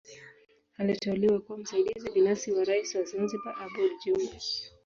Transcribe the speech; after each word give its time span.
Aliteuliwa 0.77 1.39
kuwa 1.39 1.57
msaidizi 1.57 2.09
binafsi 2.11 2.51
wa 2.51 2.63
Rais 2.63 2.95
wa 2.95 3.03
Zanzibari 3.03 3.57
Aboud 3.61 3.91
Jumbe 4.05 4.39